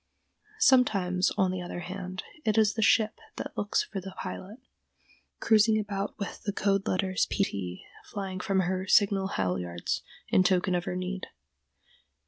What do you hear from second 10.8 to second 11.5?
her need.